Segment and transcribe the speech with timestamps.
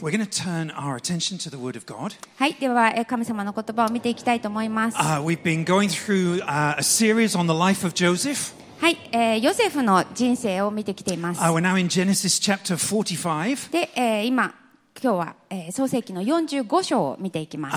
[0.00, 2.14] We're going to turn our attention to the Word of God.
[2.36, 4.96] はい、では、えー神様の言葉を見ていきたいと思います。
[4.96, 8.54] Uh, we've been going through uh, a series on the life of Joseph.
[8.80, 11.40] はい、えーヨセフの人生を見てきています。
[11.40, 13.72] Uh, we're now in Genesis chapter 45.
[13.72, 14.54] で、えー今、
[15.02, 17.76] 今日は、えー、創世記の45章を見ていきます。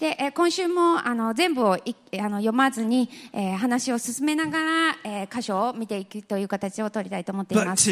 [0.00, 7.84] で、えー、今週もあの全部をいあの読まずに、えー、話を進めながら、えー、箇所を見ていくという形を取りたいと思っています。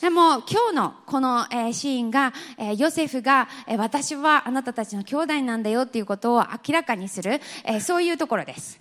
[0.00, 8.76] でも今日のこの、えー、シーンが、えー、ヨセフが、えー、私はあなたたちの兄弟なんだよということを明らかにする、えー、そういうところです。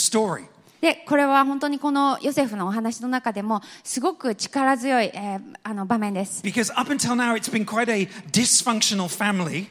[0.00, 0.46] Story.
[0.80, 6.42] で、これは本当にこのヨセフのお話の中でもすごく力強い、えーあの場面です。
[6.42, 9.66] Because up until now, it's been quite a dysfunctional family.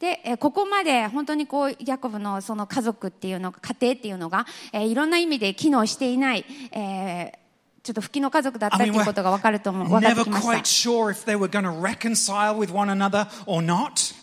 [0.00, 7.38] で、えーここまで本当にこう、ヤコブのその家族っていうのが、家庭っていうのが、えーいろんな意味で機能していない、えー
[7.84, 10.90] ちょっと吹きの家族だったって I mean, いうことが分かると思う、分かって never きま quite した。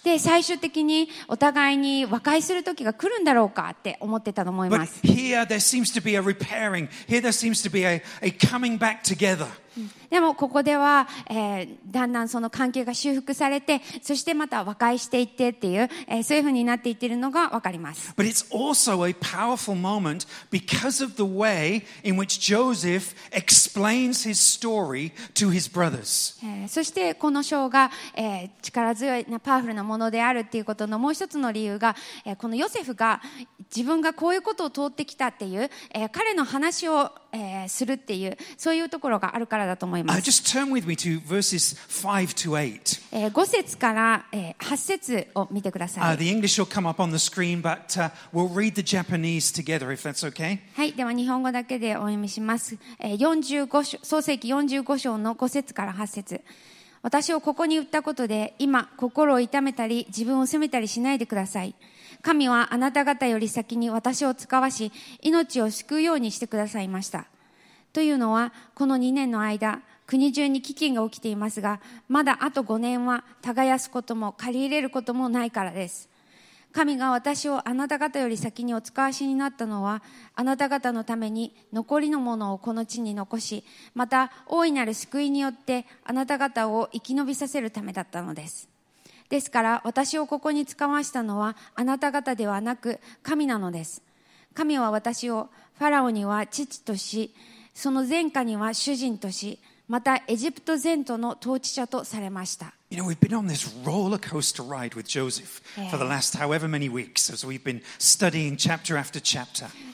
[0.04, 5.02] で最終的にお互いに和解する時が来るんだろうかって思ってたと思います。
[10.10, 18.14] でもここでは、えー、だんだんその関係が修復されてそしてまた和解していってっていう、えー、そういうふうになっていってるのが分かります。
[26.68, 33.22] そしてこの章が、えー、力強いパワフルなものであるっていうことのもう一つの理由が、えーこのヨセフが
[33.76, 40.30] 自分がこういうことを通ってきたっていう、えー彼の話を、えーするっていうそういうところがあるからだと思いま Uh, す。
[40.30, 43.02] just turn with me to verses 5 to 8.
[43.12, 46.18] えー5節から、えー8節を見てくださ Uh, い。
[46.18, 50.08] the English will come up on the screen, but uh, we'll read the Japanese together if
[50.08, 50.60] that's okay.
[50.76, 50.94] はい。
[50.94, 52.78] では、日本語だけでお読みします。
[53.00, 56.42] えー45章、創世記45章の5節から8節
[57.04, 61.74] 私をここに売ったことで、今、心を痛めたり、自分を責めたりしないでください。
[62.22, 67.26] 神はあなた方より先に私を使わし、命を救うようにしてくださいました。
[67.94, 76.11] というのは、この2年の間、国中に飢饉が起きていますが、まだあと5年は耕すことも借り入れることもないからです。
[76.72, 80.02] 神が私をあなた方より先にお使わしになったのは、
[80.36, 88.70] あなた方のために残りのものをこの地に残し、また大いなる救いによってあなた方を生き延びさせるためだったのです。
[89.30, 94.02] ですから私をここに使わしたのはあなた方ではなく神なのです。
[94.54, 97.34] 神は私をファラオには父とし、
[97.74, 99.60] その前科には主人とし、
[99.92, 102.72] またエジプト全土の統治者とされました。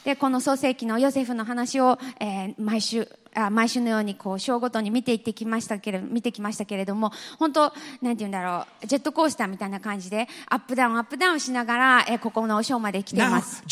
[0.06, 13.64] でこの創世記のヨセフの話を、えー、毎週あ毎週のようにこう章ごとに見ていってきましたけれ見てきましたけれども本当なんていうんだろうジェットコースターみたいな感じでアップダウンアップダウンしながらえここの章まで来ています。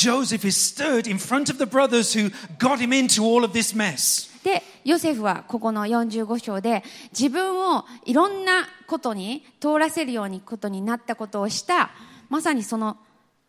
[4.86, 11.90] で、ヨセフはここの45章で、自分をいろんなことに通らせるようにことになったことをした、
[12.30, 12.98] まさにその、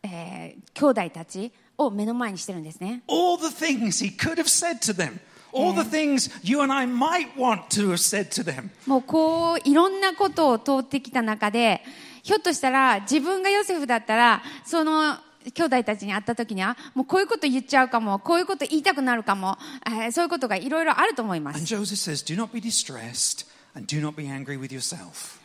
[0.02, 3.02] えー兄弟たちを目の前にしてるんですね。
[3.08, 5.18] All the things he could have said to them,
[5.52, 8.70] all the things you and I might want to have said to them.
[8.86, 11.82] もうこういろんなことを通ってきた中で
[12.22, 15.16] ひょっとしたら自分がヨセフだったらその
[15.52, 22.60] 兄弟たちに会った時にはもうこういうこと言っちゃうかもこういうこと言いたくなるかも、えーそういうことがいろいろあると思います says, be.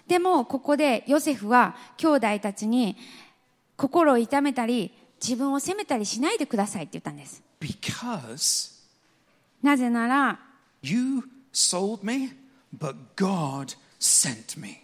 [0.08, 2.96] でもここでヨセフは兄弟たちに
[3.76, 4.92] 心を痛めたり
[5.22, 8.72] 自分を責めたりしないでくださいって言ったんです Because
[9.62, 10.40] なぜなら
[10.82, 11.24] you
[11.54, 12.32] sold me,
[12.78, 14.78] but God sent me.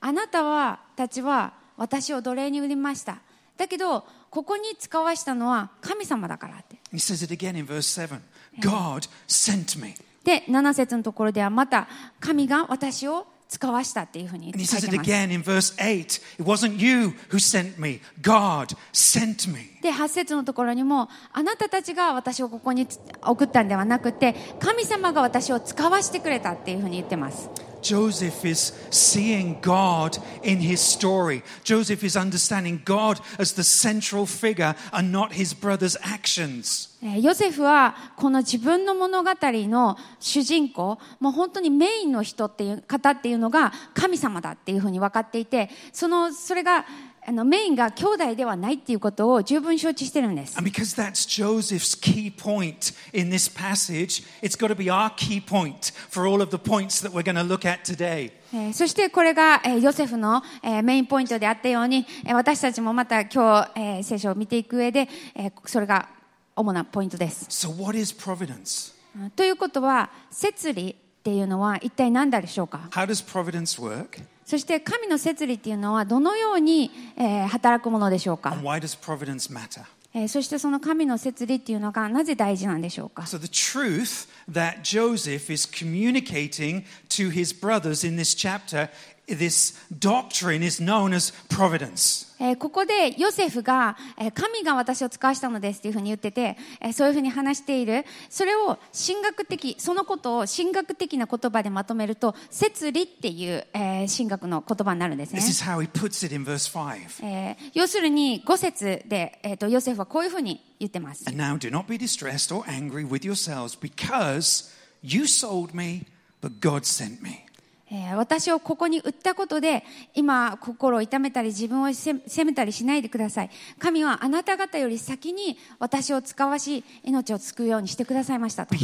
[0.00, 3.20] あなたはたちは私を奴隷に売りました
[3.56, 8.20] だけどここに使わしたのは神様だからって He says it again in verse 7
[8.60, 9.94] God sent me.
[10.24, 11.88] で、7節のところではまた
[12.20, 15.10] 神が私を使わしたっていうふうにい says て it ます。
[15.10, 15.98] again in verse 8
[16.38, 19.80] It wasn't you who sent me, God sent me.
[19.80, 22.86] で、8節のところにも、あなたたちが私をここに
[23.22, 27.48] 送ったんではなくて、神様が私を使わしてくれたっていうふうに言ってます。
[27.88, 31.42] Joseph is seeing God in his story.
[31.64, 36.88] Joseph is understanding God as the central figure and not his brother's actions.
[37.00, 46.84] ヨセフはこの自分の物語の主人公、もう本当にメインの人っていう方っていうのが神様だっていうふうに分かっていて、その、それが
[47.28, 50.56] あのメインが兄弟ではないっていうことを十分承知してるんです。
[50.56, 55.92] And because that's Joseph's key point in this passage, it's got to be our key point
[56.08, 58.32] for all of the points that we're going to look at today.
[58.54, 66.08] えーそしてこれが、えーヨセフの、えーメインポイントであったように、えー私たちもまた今日、えー聖書を見ていく上で、えーそれが
[66.56, 67.44] 主なポイントです。
[67.50, 68.94] So, what is providence?
[69.14, 74.22] うんということは、摂理っていうのは一体何だでしょうか How does providence work?
[74.48, 79.82] そして神の摂理っていうのはどのように、えー働くものでしょうか And why does providence matter?
[80.14, 88.88] えーそしてその神の摂理っていうのがなぜ大事なんでしょうか So, the truth that Joseph is communicating to his brothers in this chapter,
[89.28, 92.26] this doctrine is known as providence.
[92.40, 98.04] えーここでヨセフが、えー神が私を使わしたのですっていうふうに言ってて、えーそういうふうに話している。
[98.30, 105.48] それを神学的、そのことを神学的な言葉でまとめると、摂理っていう、えー神学の言葉になるんですね This。
[105.50, 107.24] is how he puts it in verse 5.
[107.26, 111.24] えー要するに5節で、えーとヨセフはこういうふうに言ってます。
[111.28, 114.72] And now do not be distressed or angry with yourselves because
[115.02, 116.06] you sold me,
[116.40, 117.47] but God sent me.
[117.90, 123.50] えー私をここに売ったことで今心を痛めたり自分を責責めたりしないでください。
[123.78, 128.74] 神はあなた方より先に私を使わし命を救うようにしてくださいましたと。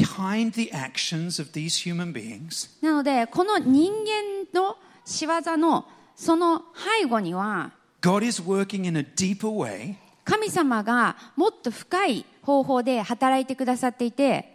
[2.83, 5.87] なのでこの人間の仕業の
[6.17, 6.63] その
[7.01, 14.54] 背後には God is working in a deeper way, 神様がもっと深い方法で働いてくださっていて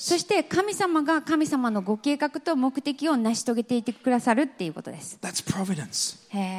[0.00, 5.18] そして神様が神様のご計画と目的を成し遂げていてくださるっていうことです。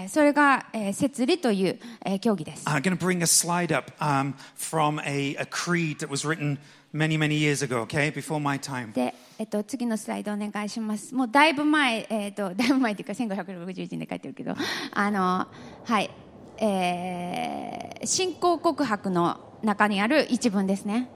[0.10, 1.80] それが設理という
[2.20, 2.68] 競技です。
[8.92, 11.16] で、えっと、次のスライドお願いします。
[11.16, 14.56] もうだいぶ前、えっと、 だいぶ前っていうか1561年で書いてるけど、
[14.92, 15.48] あの、
[15.86, 16.10] はい、
[16.58, 19.49] えー、信仰告白の。
[19.64, 21.10] 中にある一文ですね。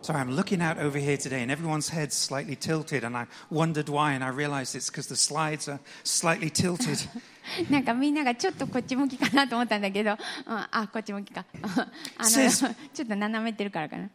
[7.70, 10.18] なんかみんながちょっとこっち向きかなと思ったんだけど、
[12.94, 13.02] ち。
[13.02, 14.10] ょっと斜めってるからかな。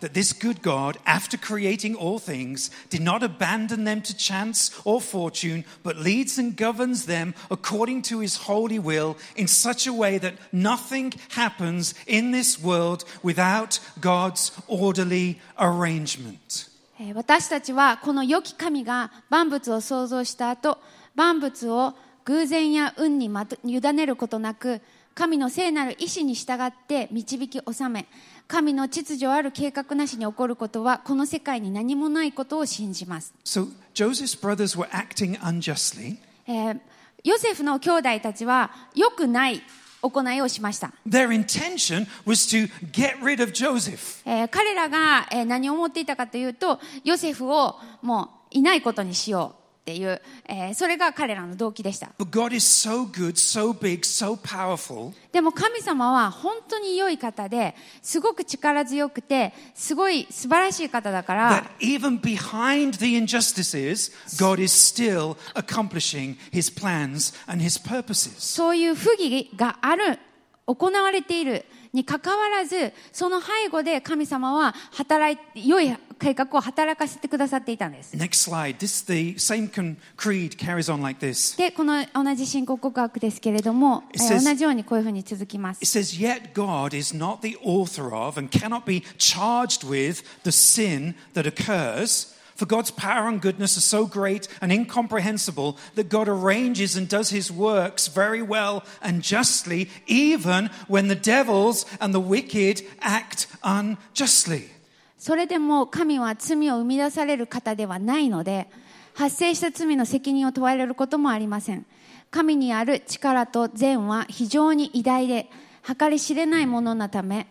[0.00, 5.00] That this good God, after creating all things, did not abandon them to chance or
[5.00, 10.18] fortune, but leads and governs them according to his holy will in such a way
[10.18, 16.70] that nothing happens in this world without God's orderly arrangement.
[17.14, 20.78] 私たちはこの良き神が万物を創造した後
[21.14, 21.94] 万物を
[22.24, 24.80] 偶然や運にまと委ねることなく
[25.14, 28.06] 神の聖なる意志に従って導き収め
[28.48, 36.16] 神の秩序ある計画なしに起こることはこの世界に何もないことを信じます、So Joseph's brothers were acting unjustly.
[36.46, 36.80] えー
[37.24, 39.60] ヨセフの兄弟たちは良くない
[40.00, 44.22] 行いをしました、Their intention was to get rid of Joseph.
[44.24, 64.10] えー彼らが、えー何を思っていたかというとヨセフをもういないことにしようっていう、えーそれが彼らの動機でした But God is so good, so big, so powerful でも神様は本当に良い方ですごく力強くてすごい素晴らしい方だから even behind the injustices,
[64.40, 68.40] God is still accomplishing his plans and his purposes.
[68.40, 70.18] そういう不義がある
[70.66, 78.78] 行われているにかかわらずその背後で神様は働い良い計画を働かせてくださっていたんです Next slide.
[78.78, 79.68] This the same
[80.16, 81.56] creed carries on like this.
[81.58, 89.86] でこの同じ信仰告白ですけれども、says- ー同じようにこういうふうに続きます It says, Yet God is not the author of and cannot be charged
[89.86, 92.34] with the sin that occurs.
[92.56, 97.28] For God's power and goodness are so great and incomprehensible that God arranges and does
[97.28, 104.70] his works very well and justly, even when the devils and the wicked act unjustly.
[105.18, 108.68] それでも神は罪を生み出される方ではないので
[109.14, 111.84] 発生した罪の責任を問われることもありません
[112.30, 115.50] 神にある力と善は非常に偉大で
[115.98, 117.48] 計り知れないものなため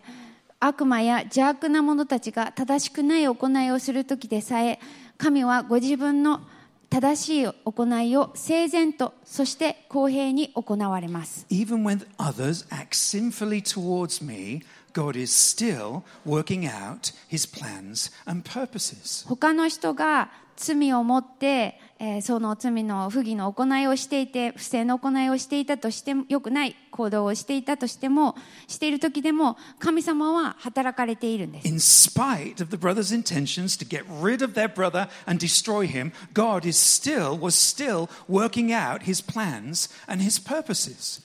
[0.60, 4.78] 悪魔や邪悪な者たちが正しくない行いをする時でさえ
[5.18, 6.40] 神はご自分の
[6.88, 18.48] 正しい行いを整然とそして公平に行われます Even when others act sinfully towards me, God is still working out his plans and
[18.48, 19.26] purposes.
[19.28, 28.36] 他の人が罪を持って、えーその罪の不義の行いをしていて不正の行いをしていたとしても良くない行動をしていたとしても
[28.68, 36.12] している時でも神様は働かれているんです In spite of the brother's intentions to get rid of their brother and destroy him,
[36.34, 41.22] God is still, was still working out his plans and his purposes.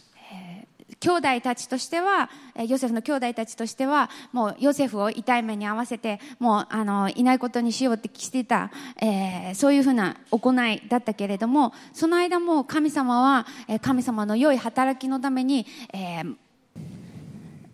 [1.02, 16.36] 兄弟たちとしてはえーヨセフの兄弟たちとしてはもうヨセフを痛い目に合わせてもうあのいないことにしようってしていた、えーそういうふうな行いだったけれどもその間も神様はえー神様の良い働きのために、えー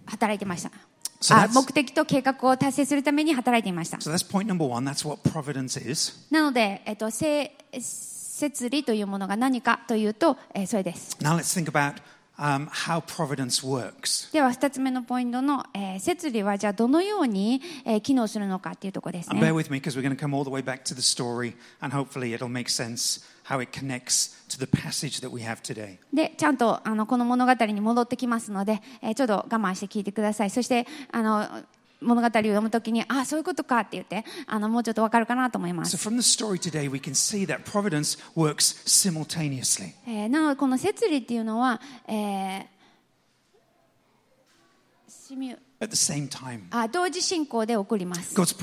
[0.08, 0.72] 働いてました。
[1.20, 3.98] So あ目的と計画を達成するために働いていました。
[3.98, 4.90] So that's point number one.
[4.90, 6.14] That's what providence is.
[6.32, 11.18] なので、えっと、聖摂理というものが何かというと、えーそれです。
[11.20, 11.96] Now let's think about
[14.32, 19.40] では2つ目のポイントの、えー、設理はじゃあどのように、えー、機能するのかっていうところですね。
[26.14, 30.50] で、ちゃんとあのこの物語に戻ってきますので、えー、ちょっと我慢して聞いてください。
[30.52, 31.48] そしてあの
[32.02, 35.96] 物語を読むときに、ああ、そういうことかって言って、あのもうちょっとわかるかなと思います。
[35.96, 36.00] So、
[40.06, 42.78] え、なお、この摂理っていうのは、えー
[45.80, 45.94] At
[46.92, 48.34] 同時進行で起こります。
[48.34, 48.58] God's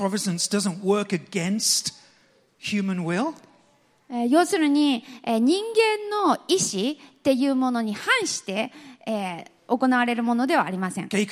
[4.29, 8.71] 要するに、人間の意志っていうものに反して、
[9.05, 11.09] えー行われるものではありません。
[11.09, 11.25] 神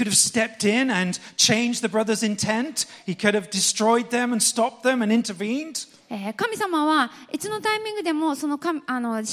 [6.57, 9.23] 様はいつのタイミングでもその,あの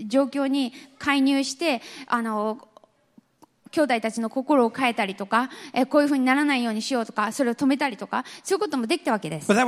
[0.00, 2.66] 状況に介入して、あの
[3.70, 9.46] 兄弟たちの心を変えたりとか、えー、こういうふうにならないようにしようとか、それを止めたりとか、そういうこともできたわけです。
[9.46, 9.60] でも、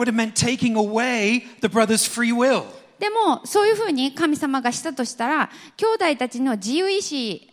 [3.45, 7.52] そういうふうに神様がしたとしたら、兄弟たちの自由意志、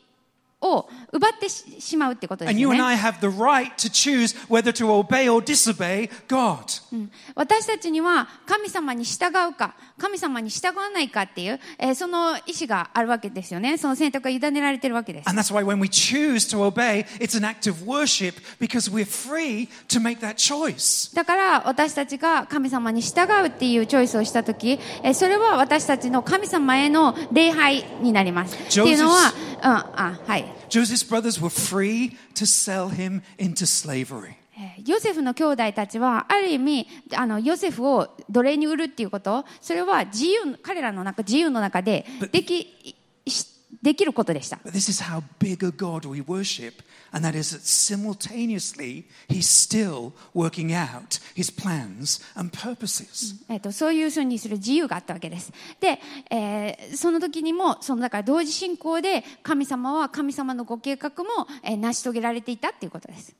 [0.61, 5.31] を奪ってししまうってことです And よ you ね and I have the right to choose whether to obey
[5.31, 6.81] or disobey God.
[6.91, 18.91] うん私たちには神様に従うか神様に従わないかっていう、えーその意思があるわけですよねその選択が委ねられてるわけです And that's why when we choose to obey, it's an act of worship because
[18.91, 21.13] we're free to make that choice.
[21.15, 34.35] だから私たちが神様に従うっていうチョイスをした時えーそれは私たちの神様への礼拝になりますっていうのは、うん、あはい Joseph's brothers were free to sell him into slavery.
[34.57, 42.95] えーヨセフの兄弟たちはある意味あのヨセフを奴隷に売るっていうことそれは自由彼らの中自由の中ででき
[43.27, 43.47] し
[43.81, 49.47] できることでした But this is how big a God we worship, and that is that simultaneously, He's
[49.47, 53.35] still working out His plans and purposes.
[53.49, 55.51] えっとそういうふうにする自由があったわけです。
[55.79, 55.99] で、
[56.29, 63.35] えーその時にもそのだから同時進行で神様は神様のご計画も、えー成し遂げられていたっていうことです。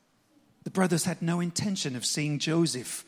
[0.64, 3.06] The brothers had no intention of seeing Joseph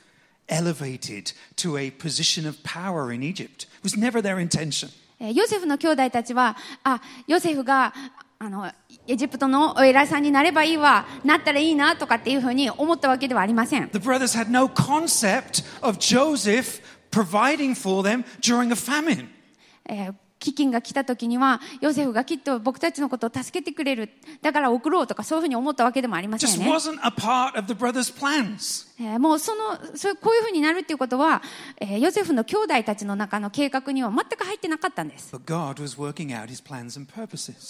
[0.47, 3.67] elevated to a position of power in Egypt.
[3.79, 4.89] It was never their intention.
[5.19, 7.93] えーヨセフの兄弟たちは、あ、ヨセフが、
[8.43, 8.71] あの、
[9.07, 13.87] エジプトのお偉いさんになればいいわ、なったらいいなとかっていうふうに思ったわけではありません。
[13.93, 16.81] The brothers had no concept of Joseph
[17.11, 19.27] providing for them during a famine.
[20.41, 24.09] えー飢饉が来た時には、ヨセフがきっと僕たちのことを助けてくれる。
[24.41, 26.65] だから送ろうとかそういうふうに思ったわけでもありませんね。
[29.19, 31.41] もうそのそうこういうふうになるっていうことは、
[31.79, 35.31] えーヨセフの兄弟たちの中の計画には全く入ってなかったんです。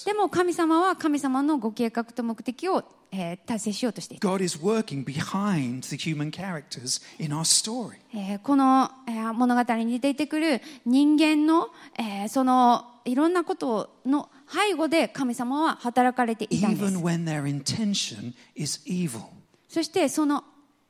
[0.05, 7.97] でも神様は神様のご計画と目的を、えー達成しようとしていた、God is working behind the human characters in our story.
[8.13, 19.21] えーこの、えー物語に出てくる人間の、えーそのいろんなことの背後で神様は働かれていたんです even when their intention is evil.
[19.67, 20.43] そしてその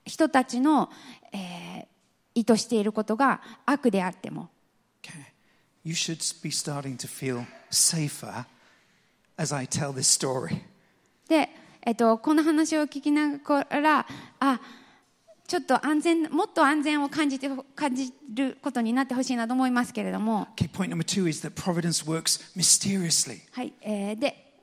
[0.06, 0.90] 人たちの、
[1.32, 1.92] えー
[2.34, 4.50] 意図していることが悪であっても
[5.04, 5.12] Okay.
[5.84, 8.46] You should be starting to feel safer
[9.38, 10.62] as I tell this story.
[11.28, 11.50] で、
[11.84, 14.06] えっと、この話を聞きながら
[14.40, 14.60] あ
[15.48, 20.48] ちょっと安全もっと安全を感じ,て感じることになってほしいなと思いますけれども。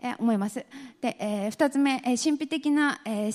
[0.00, 0.64] え思います
[1.00, 3.32] で、え、二つ目、え、神秘的な、えー、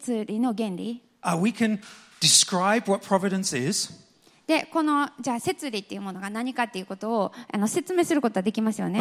[0.00, 1.02] 生理の原理。
[1.22, 1.78] Uh, we can
[2.20, 3.92] describe what providence is.
[4.46, 8.98] で、このじゃあ、摂理っていうものが何かっていうことをあの説明することはできますよね。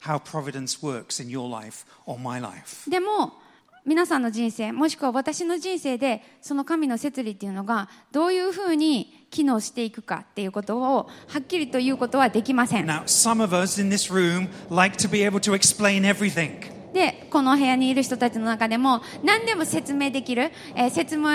[0.00, 2.88] How providence works in your life or my life.
[2.90, 3.34] でも
[3.84, 16.77] 皆さんの人生もしくは私の人生でその神の摂理っていうのがどういうふうに機能していくかっていうことをはっきりと言うことはできません Now, some of us in this room like to be able to explain everything.
[16.92, 21.28] でこの部屋にいる人たちの中でも何でも説明できる、えー説明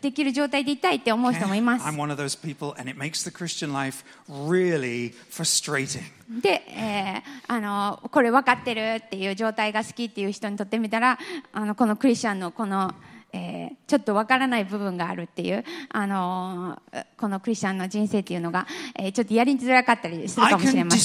[0.00, 6.02] できる状態でいたいって思う人もいます I'm one of those people, and it makes the Christian life really frustrating.
[6.40, 11.18] で、えーあのこれ分かってるっていう状態が好きっていう人にとってみたら
[11.52, 12.92] あのこのクリスチャンのこの、
[13.32, 16.80] えーちょっと分からない部分があるっていうあの
[17.18, 18.66] このクリスチャンの人生っていうのが、
[18.98, 21.00] えーちょっとやりづらかったりするかもしれません。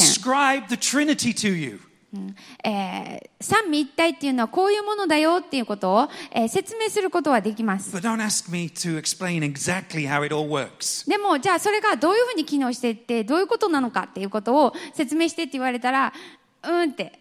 [2.63, 7.95] えー三位一体っていうのはこういうものだよっていうことを、えー説明することはできます。
[7.95, 8.09] Exactly.
[11.07, 16.13] でも、じゃあそれがどういうふうに機能していって、どういうことなのかっていうことを説明してって言われたら、
[16.63, 17.19] うんって。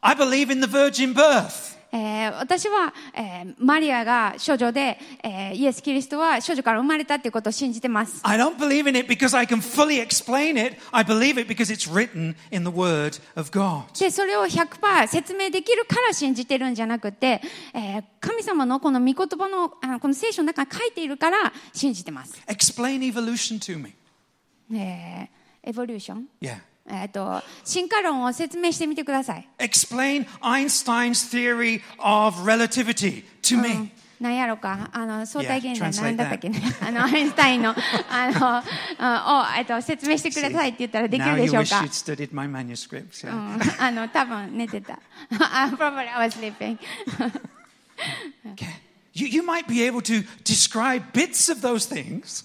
[0.00, 1.74] I believe in the virgin birth.
[1.96, 8.20] えー私は、えーマリアが処女で、えーイエス・キリストは処女から生まれたっていうことを信じてます。
[8.24, 10.76] I don't believe in it because I can fully explain it.
[10.90, 13.84] I believe it because it's written in the Word of God.
[13.98, 17.40] で、それを100%説明できるから信じてるんじゃなくて、
[17.72, 22.34] えー神様のこの御言葉の、あのこの聖書の中に書いているから信じてます。
[22.48, 23.92] Explain evolution to me.
[24.76, 26.56] えーエボリューション Yeah.
[26.86, 29.48] えっ、と、進化論を説明してみてください。
[29.58, 33.90] Explain Einstein's theory of relativity to me.
[34.20, 38.62] なんやろか、あの相対現象んだったっけね、あのアインシュタインのあの
[38.98, 43.26] あをえっと説明してくださいって言ったらできるでしょうか manuscripts.
[43.26, 44.98] う.ん、あの多分寝てた。
[45.30, 46.78] あ Probably I was sleeping.
[48.54, 48.66] Okay.
[49.14, 52.44] You, you might be able to describe bits of those things,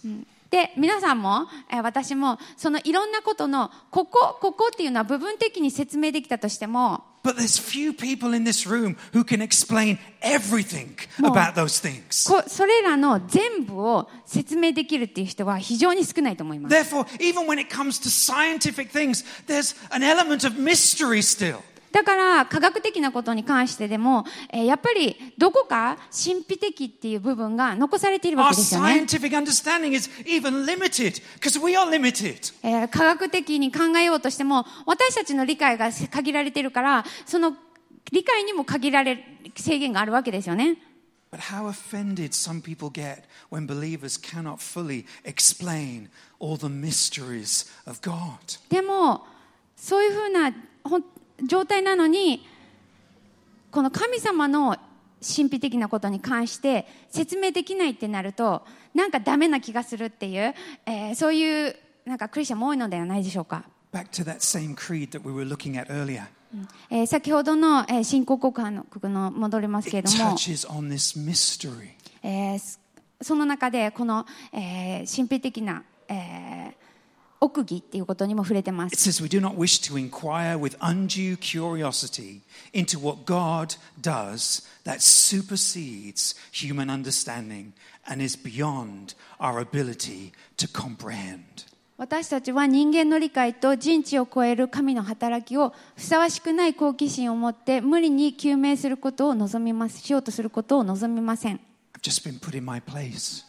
[0.49, 12.27] で皆さんも、えー私もそのいろんなことのここここっていうのは部分的に説明できたとしても but there's few people in this room who can explain everything about those things.
[12.27, 16.75] こそれらの全部を説明できるっていう人は非常に少ないと思います。
[16.75, 21.59] Therefore, even when it comes to scientific things, there's an element of mystery still.
[21.91, 28.87] だから科学的なことに関してでも、え、やっぱりどこか神秘的っていう部分が残されているわけですよね、
[32.91, 37.55] 科学的に考えようとしても私たちの理解が限られてるからその
[38.11, 39.23] 理解にも限られる
[39.55, 40.77] 制限があるわけですよね。
[48.69, 49.27] でも、
[49.75, 50.51] そういうふうな、
[50.83, 50.99] ほ
[51.45, 52.45] 状態なのに
[53.71, 54.77] この神様の
[55.21, 60.53] 神秘的なことに関して説明できないってなるとなんかダメな気がするっていう、
[60.85, 61.75] えーそういう
[62.05, 63.63] なんかクリスチャンも多いのではないでしょうか。
[63.91, 66.23] Back to that same creed that we were looking at earlier.
[66.89, 70.35] えー先ほどの、えー信仰告白の戻りますけれども.
[72.23, 72.79] えーす
[73.21, 76.73] その中でこの、えー神秘的な、えー
[77.41, 79.09] 奥義っていうことにも触れてま It す。
[79.09, 82.41] says we do not wish to inquire with undue curiosity
[82.73, 87.71] into what God does that supersedes human understanding
[88.05, 91.39] and is beyond our ability to comprehend.
[91.97, 101.59] 私たちは人間の理解と人知を超える神の働きをふさわしくない好奇心を持って無理に究明することを望みますしようとすることを望みません。
[101.93, 103.43] I've just been put in my place.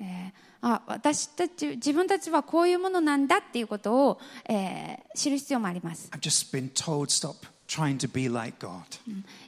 [0.00, 6.10] えーあ私たち自分たちはこういうものなんだっていうことを、えー知る必要もあります。
[6.10, 8.80] I've just been told stop trying to be like God.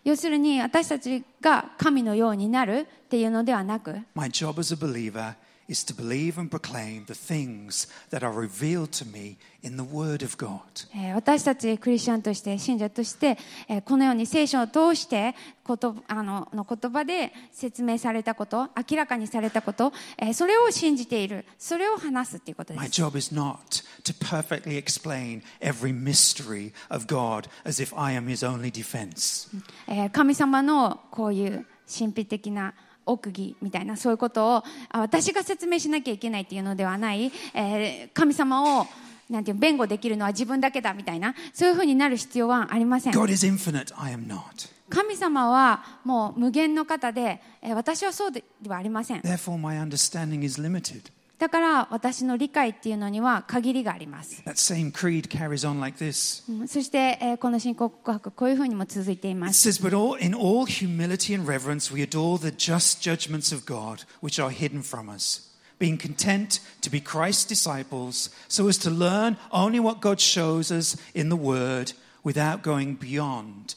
[0.04, 5.34] 要するに私たちが神のようになるっていうのではなく My job as a believer
[5.68, 10.24] is to believe and proclaim the things that are revealed to me in the Word
[10.24, 10.60] of God.
[10.94, 13.36] えー私たちクリスチャンとして信者として、
[13.68, 28.14] えーこのように聖書を通してことあのの言葉で説明されたこと明らかにされたこと、えーそれを信じているそれを話すということで My す job is not to perfectly explain every mystery of God as if I
[28.14, 29.48] am His only defense.
[29.88, 32.74] えー神様のこういう神秘的な
[33.06, 38.86] 奥義みたいなそういうことをあ私が説明しなきゃいけないっていうのではない、えー神様を
[39.30, 44.40] なんていう弁護できるのは自分だけだみたいなそういうふうになる必要はありません God is infinite, I am not.
[44.88, 51.10] 神様はもう無限の方で、えー私はそうではありません Therefore, my understanding is limited.
[51.39, 56.43] だから私の理解っていうのには限りがあります、 That same creed carries on like this.
[56.47, 63.01] うんそして、えーこの信仰告白こういうふうにも続いていま It す says, But all, in all humility and reverence, we adore the just
[63.01, 68.67] judgments of God, which are hidden from us, being content to be Christ's disciples, so
[68.67, 73.69] as to learn only what God shows us in the Word, without going beyond those
[73.71, 73.75] limits.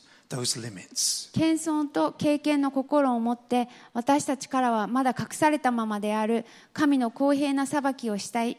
[1.33, 8.57] 謙遜と経験の心を持って私たちからはまだ隠されたままである神の公平な裁きをしたい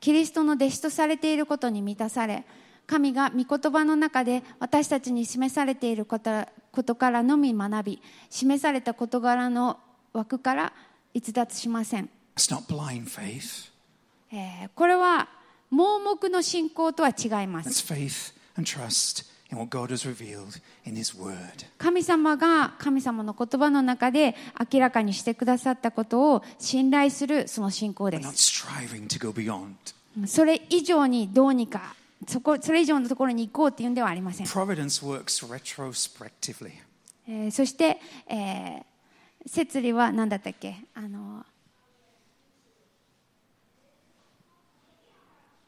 [0.00, 2.44] キリストの弟子とされていることに満たされ
[2.86, 9.78] 神が御言葉の中で私たちに示されていることからのみ学び示された事柄の
[10.12, 10.72] 枠から
[11.14, 12.08] 逸脱しません、
[14.32, 15.28] えーこれは
[15.70, 17.70] 盲目の信仰とは違います
[21.78, 24.34] 神様が神様の言葉の中で
[24.72, 28.62] 明らかにしてくださったことを信頼するその信仰です。
[30.26, 31.94] それ以上にどうにか
[32.26, 34.46] そ,こそれ以上のところに行こうというんではありません。
[34.46, 40.76] えー、そして、えー、摂理は何だったっけ？
[40.94, 41.44] あの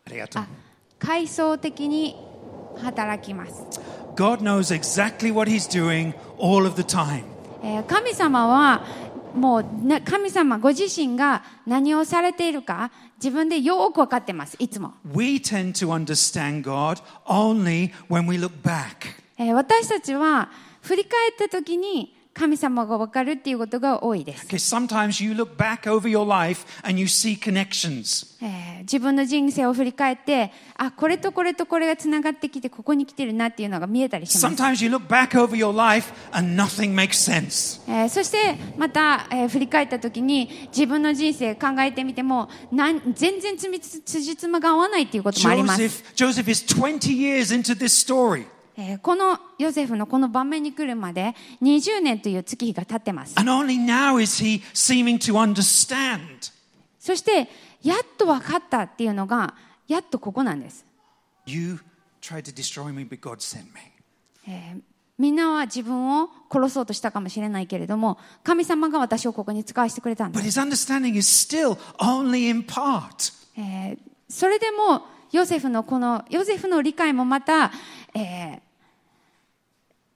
[0.07, 0.43] ありがとう。
[0.43, 0.47] あ
[0.99, 2.17] 階層的に
[2.83, 3.53] 働きます、
[4.17, 7.25] God knows exactly what He's doing all of the time.
[7.63, 8.85] えー神様は
[9.35, 19.15] もうな神様ご自身が何をされているか自分でよく分かってますいつも We tend to understand God only when we look back.
[19.39, 20.51] えー私たちは
[20.83, 24.47] 振り返った時に神様が分かるっていうことが多いです。
[28.81, 34.41] 自分の人生を振り返って、あこれとこれとこれがつながってきて、ここに来てるなっていうのが見えたりします。
[38.09, 46.05] そしてまた、え、振り返ったときに、自分の人生考えてみても、なん全然つじつまが合わないっていうこともあります。
[48.77, 53.35] えーこのヨセフのこの場面に来るまで20年という月日が経ってます.
[56.99, 57.49] そして
[57.83, 59.55] やっと分かったっていうのが
[59.89, 60.85] やっとここなんです
[61.47, 61.79] You
[62.23, 63.81] tried to destroy me, but God sent me.
[64.49, 64.81] えー
[65.17, 73.33] みんなは自分を殺そうとしたかもしれないけれども神様が私をここに使わせてくれたんだ But、his understanding is still only in part.
[73.57, 77.71] えーそれでもヨセフのこのヨセフの理解もまた、
[78.15, 78.61] えー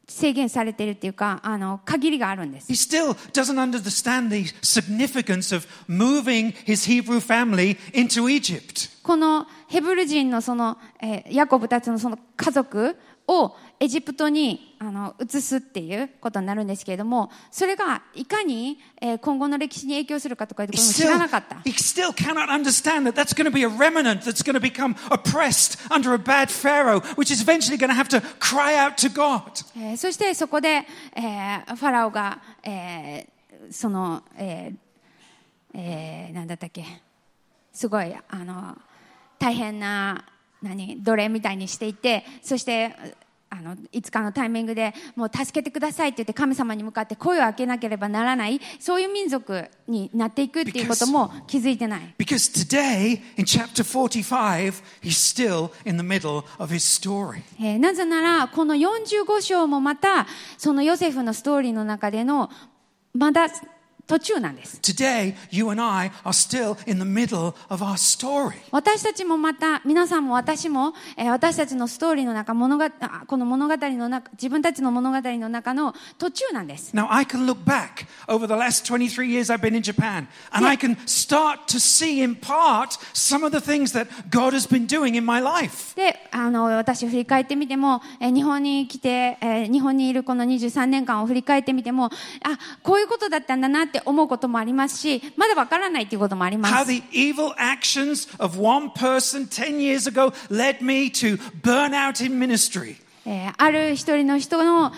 [0.08, 8.90] 制限されているっていうかあの限りがあるんです He still doesn't understand the significance of moving his Hebrew family into Egypt.
[9.02, 12.96] このヘブル人のその、えーヤコブたちのその家族
[13.28, 21.60] をエジプトにあの移すっていうことになるんですけれどもそれがいかに、えー、今後の歴史に影響するかとかいうこ知らなかった、
[29.96, 34.76] そしてそこで、えー、ファラオが、えー、その、えー
[35.74, 36.84] えー、何だったっけ？
[37.72, 38.76] すごいあの
[39.38, 40.24] 大変な
[40.62, 41.02] 何？
[41.02, 42.96] 奴隷みたいにしていてそして
[43.50, 52.14] あのいつかのタイミングでもう助けてくださいって言って神様に向かって声を開けなければならないそういう民族になっていくっていうことも気づいてない。
[52.18, 57.42] Because today, in chapter 45, he's still in the middle of his story.
[57.58, 60.26] えーなぜならこの45章もまた
[60.58, 62.50] そのヨセフのストーリーの中での
[63.14, 63.48] まだ
[64.08, 68.54] 途中なんです Today, you and I are still in the middle of our story.
[68.72, 72.90] 私たちもまた皆さんも私も、えー私たちのストーリーの中物語あ
[73.26, 80.66] この物語の中自分たちの物語の中の途中なんです Now, I can look back over the last 23 years I've been in Japan, and
[80.66, 84.86] I can start to see in part some of the things that God has been
[84.86, 85.94] doing in my life.
[85.94, 92.10] であの私を振り返ってみても、えー日本に来て、えー日本にいるこの23年間を振り返ってみてもあ
[92.82, 96.74] こういうことだったんだなって思うこともありますし、まだわからないということもあります。
[103.56, 104.92] ある一人の人の、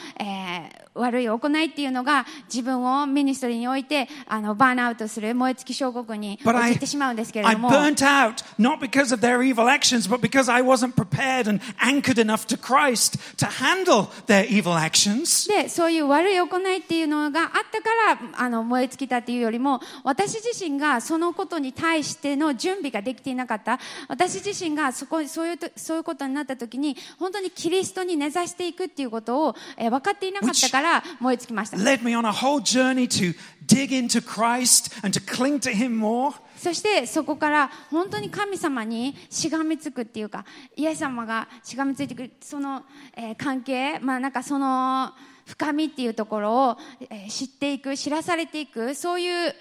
[0.95, 10.53] 悪い行いっていうのが自分をミニストリーにおいてあのバーンアウトする燃え尽き症候群に陥 I, ってしまうんですけれ I ども burnt out not because of their evil actions, but because
[10.53, 15.49] I wasn't prepared and anchored enough to Christ to handle their evil actions.
[15.49, 17.91] でそういう悪い行いっていうのがあったか
[18.35, 31.77] らあの燃え尽きたっていうよりも私自身がそのことに対しての準備ができていなかった私自身がそこそういうとそういうことになった時に本当にキリストに根ざしていくっていうことを、えー分かっていなかったから燃え尽きました。
[31.77, 33.35] Led me on a whole journey to
[33.67, 36.35] dig into Christ and to cling to Him more.
[36.57, 40.45] そしてそこから本当に神様にしがみつくっていうか
[40.77, 42.83] イエス様がしがみついてくるその、
[43.17, 45.13] えー関係まあなんかその
[45.47, 46.77] 深みっていうところを、
[47.09, 49.55] えー知っていく知らされていくそういう、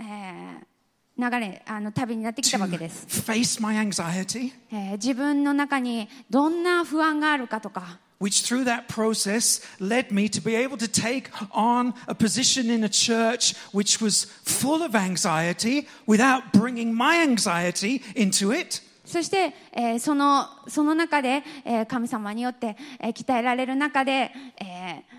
[0.00, 0.70] えー
[1.18, 11.93] 流れあの旅になってきたわけです、Face my anxiety, えー自分の中にどんな不安があるかとか which through that process led me to be able to take on
[12.07, 18.51] a position in a church which was full of anxiety without bringing my anxiety into
[18.51, 18.81] it.
[19.05, 25.03] そして、えーそのその中で、えー神様によって、えー鍛えられる中で、え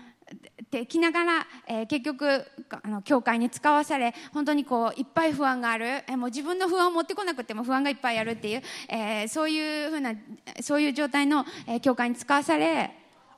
[0.72, 2.46] できながら、えー結局
[2.82, 10.14] あの教会に使わされ本当にこういっぱい不安がある、えーもう自分の不安を持ってこなくても不安がいっぱいあるっていう、えーそういうふうな
[10.62, 12.90] そういう状態の、えー教会に使わされ、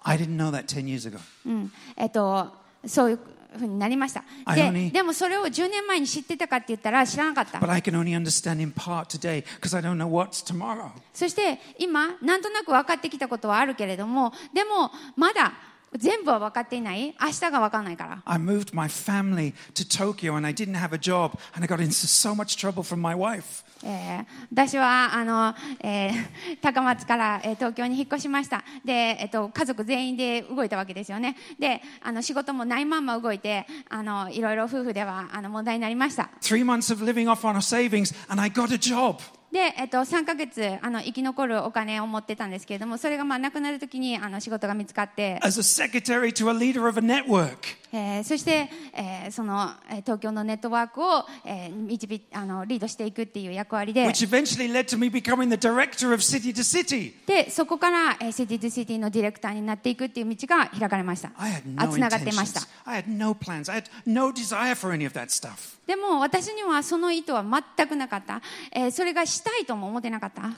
[0.04, 1.18] I didn't know that 10 years ago.
[1.44, 2.48] うんえっと
[2.86, 3.18] そういう
[3.58, 4.22] ふうになりました
[4.54, 10.90] ででもそれを10年前に知ってたかって言ったら知らなかった But I can only understand in part today because I don't know what's tomorrow.
[11.12, 15.52] そして今なんとなく分かってきたことはあるけれどもでもまだ
[15.96, 21.80] 全部は分かっていない明日が分かんないから I moved my family to Tokyo and I didn't have a job and I got
[21.80, 23.64] into so much trouble from my wife.
[23.84, 26.14] えー私はあの、えー
[26.62, 39.18] 高松から、えー東京に引っ越しましたで、えっと家族全員で動いたわけですよねであの仕事もないまんま動いてあのいろいろ夫婦ではあの問題になりました Three months of living off on our savings and I got a job.
[39.54, 47.58] で、えっと、3ヶ月あの生き残るお金を持ってたんですけれどもそれがまあなくなる時にあの仕事が見つかって、as a secretary to a leader of a network.
[47.92, 57.14] えーそして、えーその、えー東京のネットワークを、えー導いあのリードしていくっていう役割で which eventually led to me becoming the director of City to City.
[57.24, 62.60] でそこから、えー、シティズシティのディレクターになっていくっていう道が開かれました I had あ no つながってました.
[62.86, 63.70] I had no plans.
[63.72, 65.78] I had no desire for any of that stuff.
[65.86, 67.44] でも私にはその意図は
[67.76, 70.50] 全くなかった、えーそれがしたいとも思ってなかった？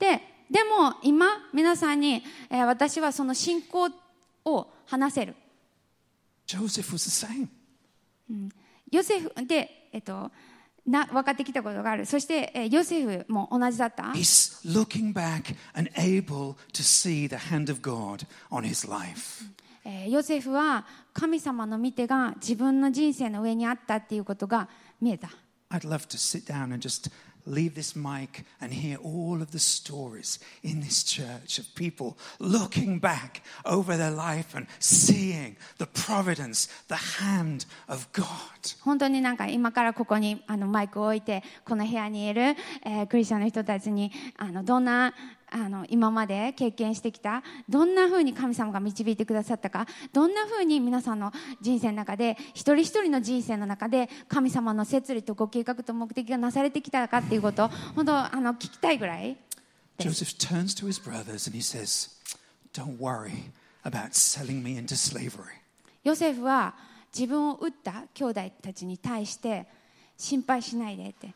[0.00, 3.90] で,でも今皆さんに、えー、私はその信仰
[4.44, 5.34] を話せる。
[6.52, 7.26] ヨセフ,ス、
[8.30, 8.48] うん、
[8.90, 10.30] ヨセフで、えー、と
[10.86, 12.04] な分かってきたことがある。
[12.04, 14.12] そして、えー、ヨセフも同じだった？
[20.08, 24.68] ヨセフは神様の見てが自分の人生の上にあったっていうことが
[25.00, 25.30] 見えた
[25.70, 27.10] I'd love to sit down and just
[27.46, 32.98] leave this mic and hear all of the stories in this church of people looking
[32.98, 38.26] back over their life and seeing the providence, the hand of God.
[38.82, 45.12] 本当になんか今からここにあのマイクを置いてこの部屋にいる、えークリスチャンの人たちにあのどんな
[45.56, 59.36] あの今まで経験してきたどんなふうに神様が導いてくださったかどんなふうに皆さんの人生の中で一人一人の人生の中で神様の摂理とご計画と目的がなされてきたかっていうことを本当あの聞きたいぐらい
[60.00, 62.08] Joseph turns to his brothers and he says,
[62.72, 63.52] Don't worry
[63.84, 65.60] about selling me into slavery.
[66.02, 66.74] ヨセフは
[67.16, 69.68] 自分を撃った兄弟たちに対して
[70.18, 71.32] 心配しないでって。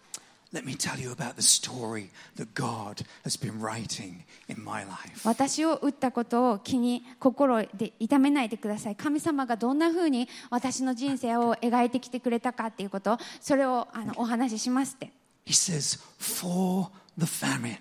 [0.52, 5.20] Let me tell you about the story that God has been writing in my life.
[5.24, 15.12] 私を打ったことを気に心で痛めないでください神様がどんなふうに私の人生を描いてきてくれたかっていうことそれをあのお話ししますって、
[15.44, 17.78] He says, For the famine.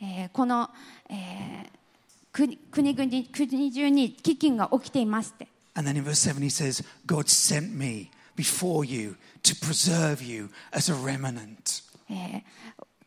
[0.00, 0.70] えーこの、
[1.08, 1.84] えー
[2.34, 5.46] 国国々国中に飢饉が起きていますって
[5.76, 10.50] And then in verse 7, he says, God sent me before you to preserve you
[10.72, 11.83] as a remnant.
[12.10, 12.42] えー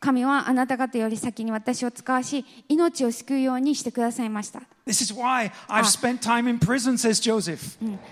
[0.00, 6.96] 神はあなた方より先に私を使わし命を救うようにしてくださいました、This is why I've spent time in prison,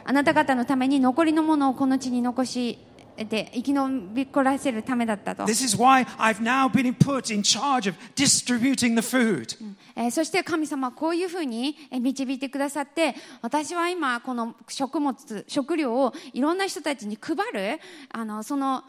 [0.05, 2.79] あなた方のために残りのものをこの地に残し
[3.16, 5.44] で生き延びこらせるためだったと。
[5.44, 9.57] This is why I've now been put in charge of distributing the food.
[9.94, 17.81] えーそして神様はこういうふうにえー導いてくださって私は今この食物食料をいろんな人たちに配る
[18.12, 18.83] あのその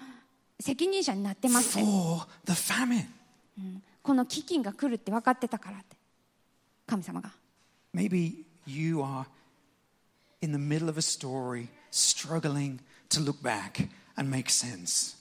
[0.59, 3.05] 責任者になってますね For the famine.
[4.01, 5.95] この飢饉が来るって分かってたからって
[6.85, 7.31] 神様が
[7.93, 9.25] Maybe you are
[10.41, 15.16] in the middle of a story, struggling to look back and make sense.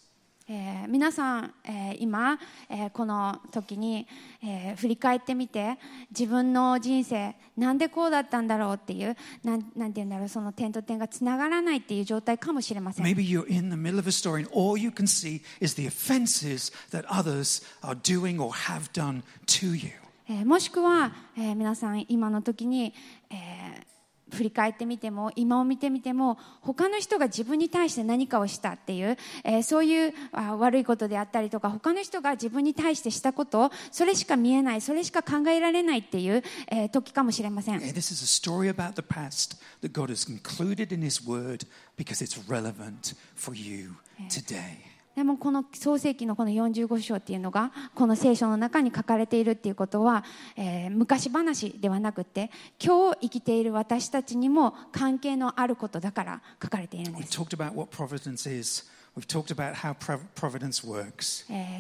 [0.48, 2.38] えー皆さん、えー今、
[2.70, 4.06] えーこの時に、
[4.44, 5.78] えー振り返ってみて
[6.10, 15.86] 自分の人生なんでこうだったんだろうっていうなんなんて言うんだろうその点と点がつながらないっていう状態かもしれません Maybe you're in the middle of a story and all you can see is the
[15.88, 19.90] offenses that others are doing or have done to you.
[20.28, 22.94] えーもしくは、えー皆さん今の時に、
[23.30, 23.95] えー
[24.32, 42.22] 振り返ってみても今を見てみても他の人が自分に対して何かをしたっていう、えーそういうあ悪いことであったりとか他の人が自分に対してしたことそれしか見えないそれしか考えられないっていう、えー時かもしれません This is a story about the past that God has included in His Word because
[42.22, 43.92] it's relevant for you
[44.28, 44.95] today.
[45.16, 50.24] でもこの創世記のこの45章っていうのがこの聖書の中に書かれているっていうことは、
[50.56, 52.50] えー昔話ではなくて
[52.82, 57.32] 今日生きている私たちにも関係のあることだから書かれているんです。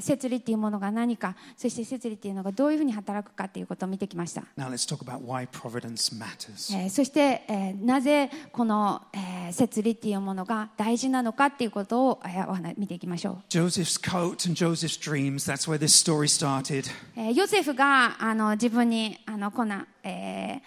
[0.00, 4.42] 設立というものが何か、そして設立というのがどういうふうに働くかということを見てきました。
[6.88, 9.02] そして、なぜこの
[9.52, 13.42] 設立というものが大事なのかということをお話見ていきましょう。
[13.50, 16.90] Coat and dreams, that's where this story started.
[17.34, 20.60] ヨセフがあの自分にあのこんな、えー、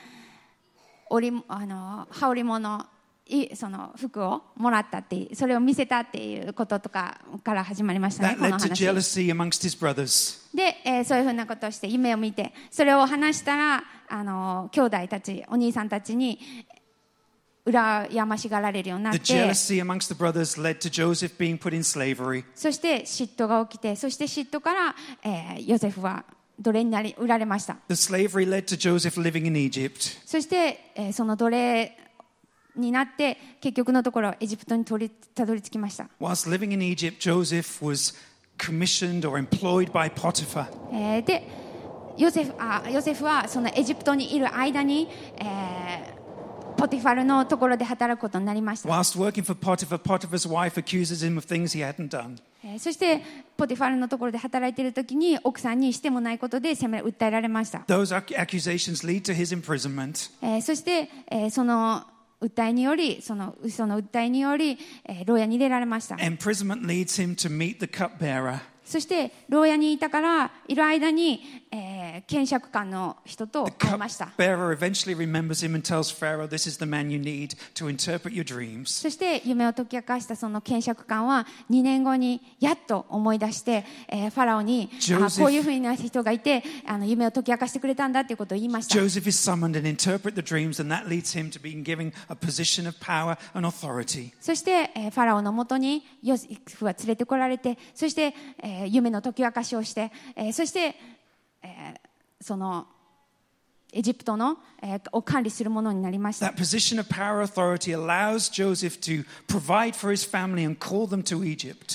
[1.10, 2.86] 織あの羽織物。
[3.55, 8.69] その服をもらったってそれを見せたっていうこととかから始まりましたねこの話.
[10.53, 16.39] で、えーそういうふうなことをして夢を見てそれを話したらあの兄弟たちお兄さんたちに
[17.65, 19.53] 羨ましがられるようになって.
[22.55, 26.25] そして嫉妬が起きてそして嫉妬から、えーヨセフは
[26.59, 27.77] 奴隷になり売られました.
[30.25, 31.95] そして、えーその奴隷
[32.75, 36.08] になって結局のところエジプトにりたどり着きました。
[41.23, 41.47] で、
[42.17, 42.53] ヨセフ,
[43.23, 45.08] はそのエジプトにいる間に、
[46.77, 49.03] ポティファルのところで働くことになりました。
[49.03, 49.03] そ
[52.91, 53.23] して、
[53.58, 57.84] ポティファルのところで働いているときに奥さんにしてもないことで責め訴えられました。
[60.62, 62.05] そして、えー、その。
[62.41, 66.15] 訴えによりその嘘の訴えにより、えー、牢屋に入れられました。
[68.89, 74.32] そして牢屋にいたからいる間に、えー、検釈官の人と会いました。
[79.04, 88.95] そして夢を解き明かしたその検釈官は2年後にやっと思い出して、えー、ファラオにまあこういうふうな人がいてあの夢を解き明かしてくれたんだということを言いました。
[94.41, 100.95] そして、えー、ファラオのもとにヨセフは連れてこられてそして、えー夢の解き明かしをして、え、そして、
[101.61, 101.93] え、
[102.41, 102.87] その
[103.91, 106.47] エジプトの、え、を管理するものになりました。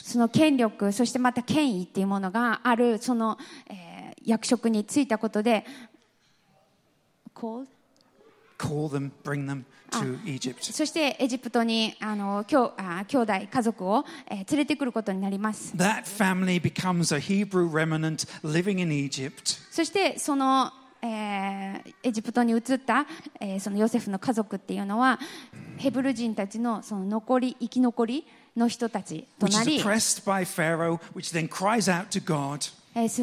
[0.04, 3.38] その権力、そしてまた権威っていうものがあるその、
[3.70, 5.64] え、役職に就いたことで、
[8.58, 9.64] call them, bring them.
[10.60, 19.58] そしてエジプトにあのきょあ兄弟家族を、えー連れてくることになります That family becomes a Hebrew remnant living in Egypt.
[19.70, 20.70] そしてその、
[21.02, 23.06] えーエジプトに移った、
[23.40, 25.18] えーそのヨセフの家族っていうのは
[25.78, 28.26] ヘブル人たちのその残り生き残り
[28.56, 32.72] の人たちとなり、Pharaoh, which then cries out to God.
[32.94, 33.22] えーす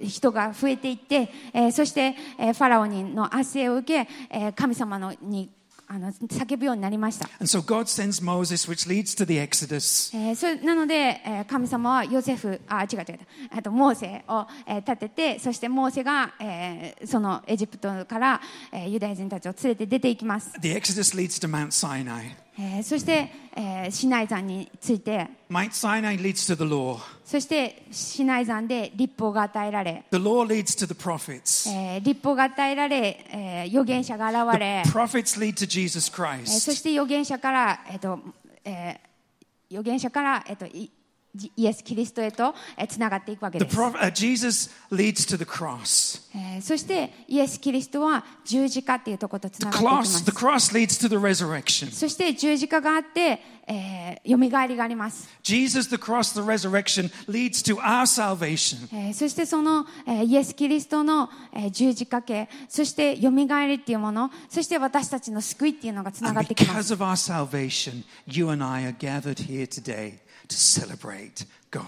[0.00, 5.50] 人が増えていって、えーそして、えーファラオにの圧政を受け、えー神様のに
[5.94, 7.26] あの叫ぶようになりました。
[7.38, 10.16] And so God sends Moses, which leads to the Exodus.
[10.16, 10.94] えーそれなので、
[11.26, 18.40] えー神様はヨセフ、あ、違う違う、あとモーセを、えー立てて、そしてモーセが、えーそのエジプトから、
[18.72, 20.52] えーユダヤ人たちを連れて出ていきます。
[20.62, 22.36] The Exodus leads to Mount Sinai.
[22.58, 26.98] えーそして、えーシナイ山について、Mount Sinai leads to the law.
[27.24, 31.70] そしてシナイ山で立法が与えられ、The law leads to the prophets.
[31.70, 36.74] えー立法が与えられ、えー預言者が現れ The、prophets lead to Jesus えーそ Christ.
[36.74, 38.18] して預言者から、えっと
[38.64, 39.12] えー
[39.70, 40.90] 預言者から、えっとい
[41.56, 42.54] イエス・キリストへと
[42.88, 43.74] つながっていくわけです。
[46.60, 50.24] そして、イエス・キリストは十字架っていうところとつながっていきます。
[50.24, 50.30] The
[51.90, 55.28] そして、十字架があって、えー、蘇りがあります。
[59.14, 66.94] そして、その、uh, イエス・キリストの、uh, 十字架系、そして、蘇りっていうもの、そして私たちの救いっていうのがつながってきます。
[70.52, 71.84] To celebrate God.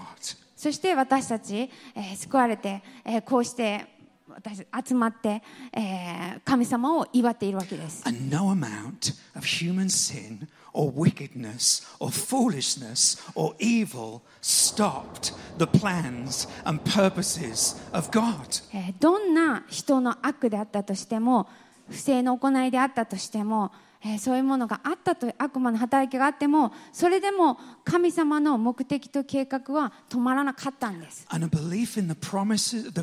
[0.55, 3.85] そして私たち、えー救われて、えーこうして
[4.27, 8.03] 私集まって、えー神様を祝っているわけです。
[8.07, 16.81] And no amount of human sin or wickedness or foolishness or evil stopped the plans and
[16.83, 18.63] purposes of God.
[18.73, 21.47] えーどんな人の悪であったとしても
[21.89, 23.71] 不正の行いであったとしても、
[24.19, 31.25] そういうものがあったと悪魔の働きがあってもそれでも神様の目的と計画は止まらなかったんです。
[31.29, 33.01] And a belief in the promises, the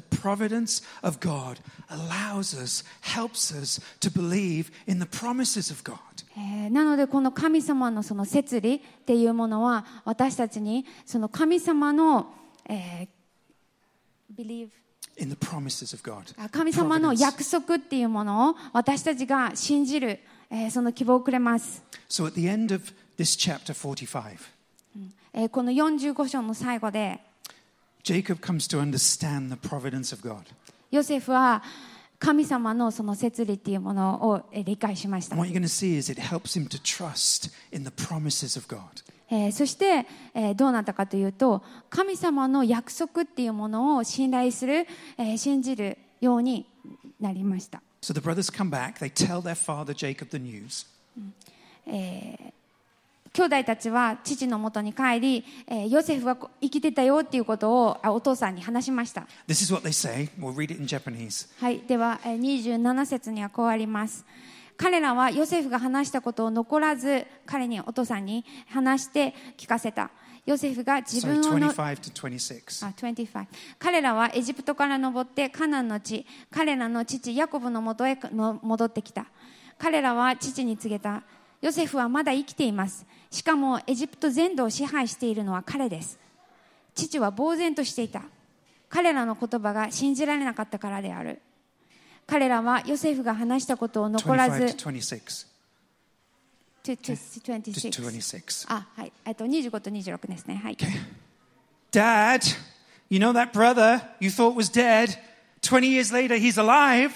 [4.10, 5.98] believe in the promises of God.
[6.70, 12.32] なのでこの神様のその摂理っていうものは私たちにその神様の、
[16.50, 20.20] 神様の約束っていうものを私たちが信じる。
[20.54, 21.82] え、その希望をくれます。
[25.32, 27.20] えこの45章の最後で、
[30.90, 31.62] ヨセフは
[32.18, 35.36] 神様のその設立ていうものを理解しました。
[39.30, 44.86] え、そして、え、どうなったかというと、神様の約束っていうものを信頼する、
[45.16, 46.66] え、信じるように
[47.18, 47.80] なりました。
[48.02, 50.86] So the brothers come back, they tell their father Jacob the news.
[51.86, 52.52] えー
[53.34, 59.22] 兄弟たちは父のもとに帰り、えー、ヨセフは生きてたよっていうことをお父さんに話しました。
[59.22, 59.26] は
[61.70, 64.26] い、では、えー、27節にはこうあります。
[64.76, 70.10] 彼らはヨセフが話したことを残らず、彼にお父さんに話して聞かせた。
[70.44, 72.86] ヨセフが自分をの25 to 26.
[72.86, 73.46] あ25
[73.78, 79.26] 彼らはエジプトから登ってカナンの地彼らの父ヤコブのもとへの戻ってきた。
[79.78, 81.22] 彼らは父に告げた。
[81.60, 83.06] ヨセフはまだ生きています。
[83.30, 86.18] しかもエジプト全土を支配しているのは彼です。
[86.96, 88.22] 父は呆然としていた。
[88.88, 91.40] 彼らの言葉が信じられなかったからである。
[92.26, 95.51] 彼らはヨセフが話したことを残らず25 to 26.
[96.84, 98.66] To- to- To 26 26.
[98.68, 100.76] あはいえっと25と26ですねはい
[101.92, 102.40] Dad,
[103.10, 105.18] you know that brother you thought was dead?
[105.62, 107.12] 20 years later, he's alive.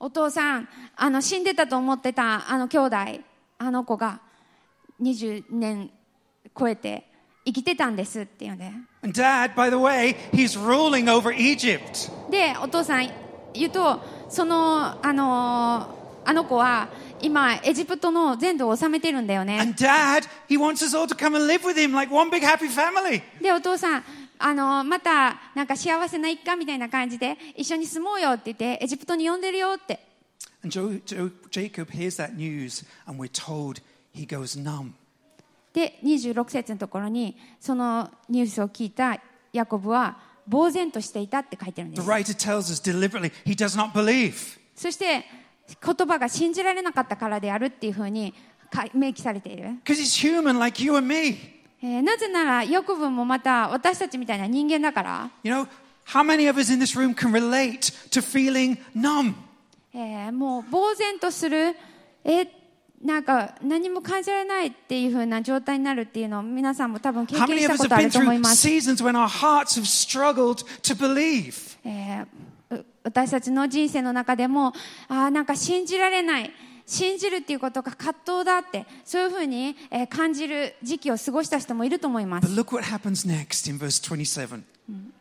[0.00, 2.96] お父さんあの死んでたと思ってたあの兄弟
[3.58, 4.20] あの子が
[5.00, 5.90] 20年
[6.58, 7.04] 超えて
[7.44, 8.64] 生きてたんですっていうので
[9.02, 12.10] And dad, by the way, he's ruling over Egypt.
[12.30, 13.10] でお父さん
[13.52, 16.88] 言うとそのあのあの子は
[17.22, 19.58] 今、エジプトの全土を治めてるんだよね。
[23.40, 24.04] で、お父さん、
[24.38, 30.00] あの、また、なんか幸せな一家みたいな感じで、一緒に住もうよって言って、エジプトに呼んでるよって。
[30.64, 31.00] And 六
[35.72, 39.20] で、26節のところに、そのニュースを聞いた
[39.52, 40.18] ヤコブは、
[40.50, 42.02] 呆然としていたって書いてるんです。
[44.74, 45.24] そして、
[45.84, 48.34] 言葉が信じられなかったからであるっていうふうに
[48.94, 49.80] 明記されている。
[52.02, 55.30] なぜなら、よく分もまた私たちみたいな人間だから。
[55.42, 55.66] You
[59.94, 61.74] え、もう、呆然とする、
[62.24, 62.48] えー、
[63.02, 68.56] なんか何も感じられないっていうふうな状態になるっていうのを皆さんも多分経験したことと思います。
[73.02, 74.72] 私たちの人生の中でも
[75.08, 76.50] あーなんか信じられない
[76.86, 84.62] 信じるっていうことが葛藤だってそういうふうに、えー感じる時期を過ごした人もいると思いま But す look what happens next in verse 27.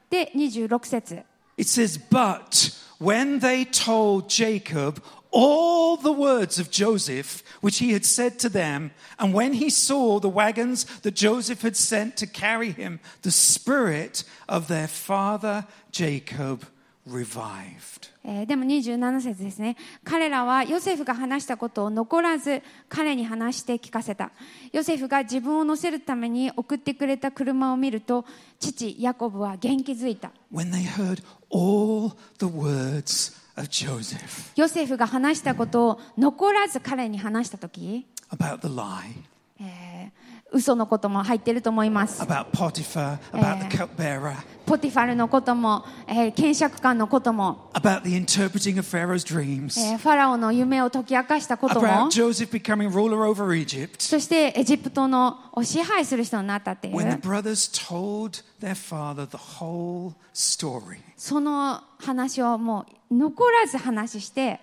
[0.09, 1.23] で26節
[1.57, 5.01] It says, But when they told Jacob
[5.31, 10.19] all the words of Joseph, which he had said to them, and when he saw
[10.19, 16.65] the wagons that Joseph had sent to carry him, the spirit of their father Jacob
[17.11, 18.09] revived.
[18.23, 19.75] えーでも27節ですね。
[20.03, 24.31] 彼らはヨセフが話したことを残らず彼に話して聞かせた。
[24.71, 28.25] ヨセフが自分を乗せるために送ってくれた車を見ると
[28.59, 30.31] 父ヤコブは元気づいた。
[30.53, 34.51] When they heard all the words of Joseph.
[34.55, 39.13] ヨセフが話したことを残らず彼に話した時、about the lie,
[39.59, 44.33] えー嘘のことも入ってると思います about Potiphar, about the cupbearer,
[44.65, 53.95] ポティファルのことも、えー検釈官のことも、about the interpreting of Pharaoh's dreams, えーファラオの夢を解き明かしたことも about Joseph becoming ruler over Egypt.
[53.99, 64.59] そしてエジプトのを支配する人になったってい When the う brothers told their father the whole story, その話をもう残らず話して、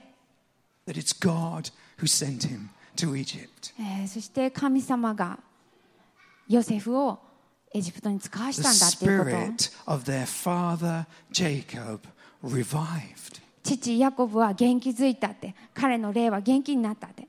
[0.86, 3.72] that it's God who sent him to Egypt.
[3.78, 5.38] えーそして神様が
[6.48, 7.18] ヨセフを
[7.74, 9.24] エジプトに使わしたんだっていうこ
[13.30, 17.26] と.父ヤコブは元気づいたって彼の霊は元気になったって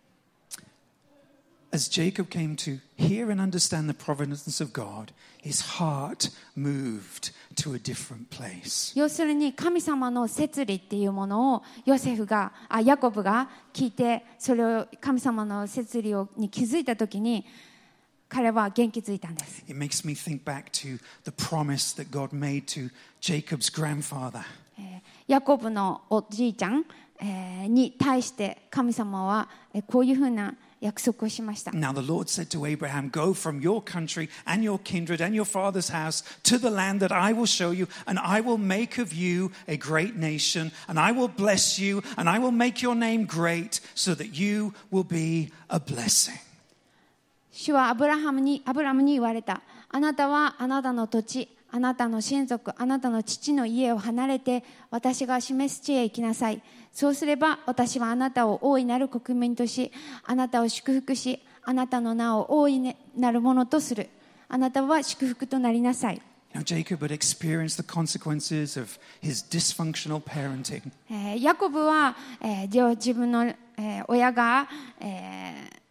[1.70, 5.12] As Jacob came to hear and understand the providence of God,
[5.44, 8.98] his heart moved to a different place.
[8.98, 17.46] 要するに神様の摂理っていうものをヨセフがあヤコブが聞いてそれを神様の摂理をに気づいた時に
[18.30, 19.64] 彼は元気づいたんです。
[19.68, 22.90] It makes me think back to the promise that God made to
[23.22, 24.44] Jacob's grandfather.
[25.28, 26.86] ヤコブのおじいちゃん
[27.68, 29.50] に対して神様は
[29.88, 31.72] こういうふうな約束をしました。
[31.72, 35.92] Now the Lord said to Abraham, Go from your country and your kindred and your father's
[35.92, 39.52] house to the land that I will show you, and I will make of you
[39.68, 43.82] a great nation, and I will bless you, and I will make your name great,
[43.96, 46.40] so that you will be a blessing.
[47.58, 49.62] 主はアブラハムにアブラムに言われた。
[49.90, 56.62] あなたはあなたの土地あなたの親族あなたの父の家を離れて私が示す地へ行きなさい。
[56.94, 59.92] そうすれば私はあなたを大いなる国民とし
[60.24, 64.08] あなたを祝福しあなたの名を大いなるものとする。
[64.50, 66.22] あなたは祝福となりなさい。
[66.54, 70.92] Now Jacob had experienced the consequences of his dysfunctional parenting.
[71.10, 75.87] えーヤコブは、えー自分の、えー親が、えー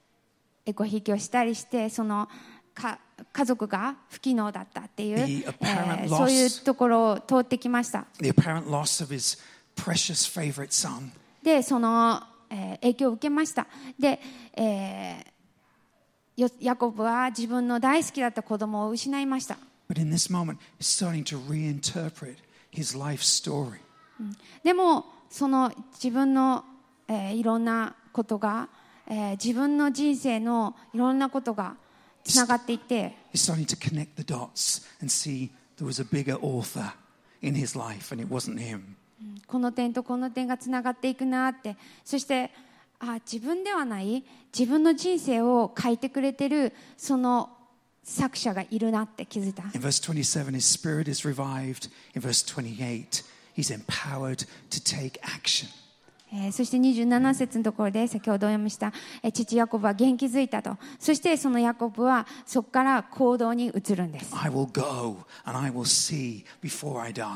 [0.67, 2.29] エコ引きをしたりしてその
[2.75, 2.99] か
[3.33, 5.45] 家族が不機能だったっていう、
[6.09, 8.07] そういうところを通ってきました。
[11.43, 13.67] で、その、えー、影響を受けました。
[13.99, 14.21] で、
[14.55, 19.57] えー、ヤコブは自分の大好きだった子供を失いました。
[24.63, 26.65] でも、その自分の、
[27.09, 28.69] えー、いろんなことが。
[29.09, 31.77] えー、自分の人生のいろんなことが
[32.25, 33.15] つながっていって
[39.47, 41.77] この点とこの点がつながっていくなって。
[42.05, 42.51] そして
[42.99, 44.25] あ自分ではない
[44.59, 47.51] 自分の人生を書いてくれてるその
[48.03, 49.65] 作者がいるなって気づいた。
[56.39, 60.77] えーそして27節のところで先ほどお読みした、えー父ヤコブは元気づいたと。
[60.99, 67.31] そしてそのヤコブはそこから行動に移るんです、I will go and I will see before I die.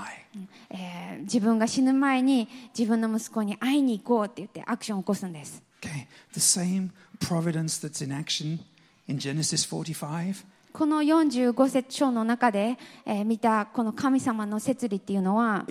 [0.71, 2.49] えー自分が死ぬ前に
[2.79, 5.63] 自分の息子に会いに行こうって言ってアクションを起こすんです。
[5.81, 6.91] Okay, the same
[7.21, 8.61] providence that's in action
[9.09, 15.65] in Genesis 45この45節章の中で、えー、見たこの神様の摂理っていうのは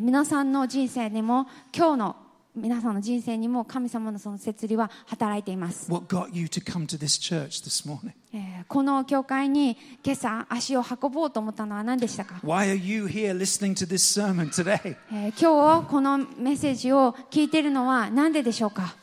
[0.00, 1.46] 皆さんの人生にも
[1.76, 2.16] 今日の
[2.54, 5.90] 皆さんの人生にも神様のその摂理は働いています。
[8.68, 12.40] この教会に今朝足を運ぼうと思ったのは何でしたか、
[15.10, 18.94] 今日このメッセージを聞いてるのは何ででしょうか、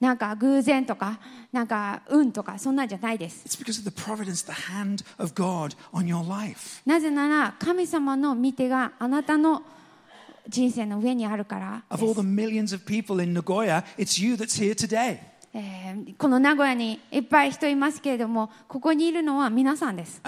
[0.00, 1.20] なんか偶然とか、
[1.52, 3.44] なんか運とか、そんなんじゃないです。
[6.86, 9.62] なぜなら、神様の見てがあなたの
[10.48, 11.82] 人生の上にあるから。
[16.16, 20.20] この名古屋にいっぱい人いますけれども、ここにいるのは皆さんです。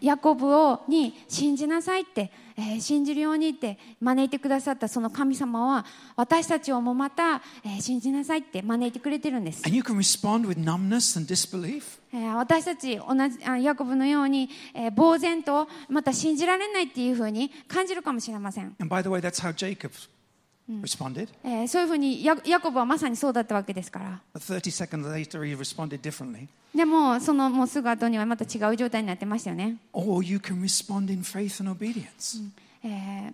[0.00, 2.32] ヤコブをに信じなさいって。
[2.58, 5.86] えー信じるようにって招いてくださったその神様は
[6.16, 12.00] 私たちをもまた、えー信じなさいって招いてくれてるんです、And you can respond with numbness and disbelief.
[12.12, 19.90] えー私たち同じあヤコブのように、えー呆然とまた信じられないっていうふうに感じるかもしれません、And by the way, that's how Jacob
[20.68, 21.28] responded.
[21.44, 26.48] えーそういうふうにヤヤコブはまさにそうだったわけですから But 30 seconds later, he responded differently.
[26.74, 32.42] でもそのもうすぐ後にはまた違う状態になってましたよね Or you can respond in faith and obedience.
[32.84, 33.32] えー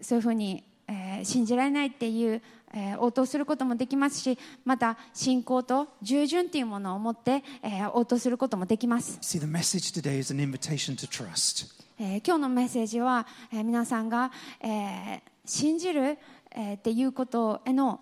[0.00, 2.40] そういうふうに、えー信じられないっていう、
[2.72, 11.74] えー応答することもできますしまた信仰と従順っていうものを持って、えー応答することもできます、See, the message today is an invitation to trust.
[11.98, 14.30] えー今日のメッセージは、えー皆さんが、
[14.60, 16.18] えー信じる、
[16.56, 18.00] えーっていうことへの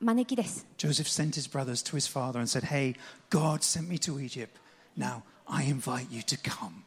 [0.00, 2.94] 招きです Joseph sent his brothers to his father and said, Hey,
[3.30, 4.50] God sent me to Egypt.
[4.96, 6.82] Now I invite you to come.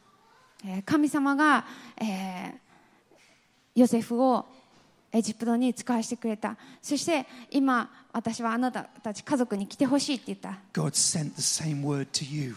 [0.64, 1.64] えー神様が、
[2.00, 2.70] えー
[3.74, 4.46] ヨセフを
[5.12, 12.56] エジプトに使わせてくれたそして今私はあなたたち家族に来てほしいって言った God sent the same word to you.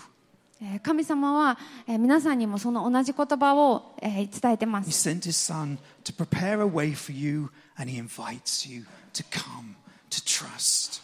[0.64, 1.58] えー神様は、
[1.88, 9.24] えー皆さんにもその同じ言葉を、えー伝えてま He す、sent his son to prepare a way for you, and he invites you to
[9.30, 9.76] come,
[10.10, 11.02] to trust.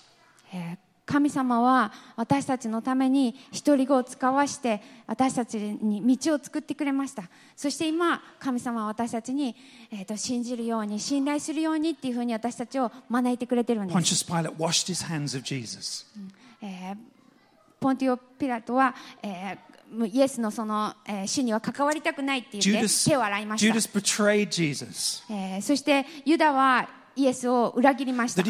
[0.53, 3.33] えー神様は私たちのために
[3.65, 7.23] 独り子を使わして私たちに道を作ってくれました
[7.55, 9.55] そして今神様は私たちに、
[9.91, 16.05] えー、と信じるように信頼するようにっていうふうに私たちを招いてくれてるんです Pontius Pilate washed his hands of Jesus.
[16.61, 17.18] えー
[17.79, 19.69] ポンティオ・ピラトは、えー
[20.05, 25.23] イエスのその、えー死には関わりたくないって言って Judas, 手を洗いました Judas.
[25.31, 28.43] えーそしてユダはイエスを裏切りました.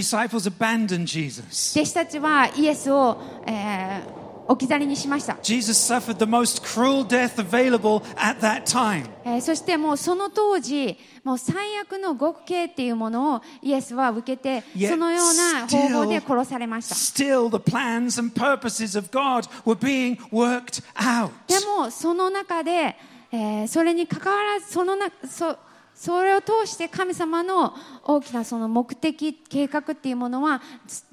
[1.79, 4.18] 弟子たちはイエスを、えー
[4.49, 9.07] 置き去りにしました、Jesus suffered the most cruel death available at that time.
[9.23, 21.29] えーそしてもうその当時もう最悪の極刑っていうものをイエスは受けてそのような方法で殺されました Still, the plans and purposes of God were being worked out.
[21.47, 22.95] でもその中で、
[23.31, 25.57] えーそれに関わらずそのなそ
[25.93, 30.61] それを通して神様の大きなその目的計画っていうものは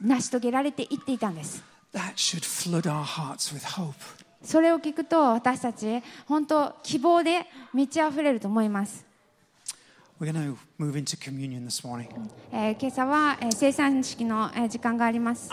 [0.01, 1.76] 成し遂げられていっていたんです
[4.43, 9.07] それを聞くと私たち本当希望で満ち溢れると思います。
[12.81, 15.51] 今朝は生産式の時間があります。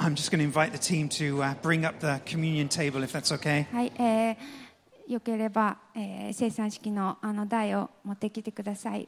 [3.74, 4.38] はい、え、
[5.08, 9.08] よければ、え、生産式のあの台を持ってきてください。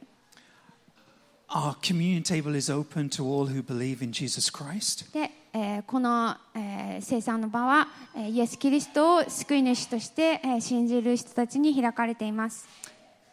[1.48, 5.12] Our communion table is open to all who believe in Jesus Christ.
[5.12, 7.86] で、えーこの、えー生産の場は、
[8.16, 12.66] えーイエス・キリストを救い主として、えー信じる人たちに開かれています。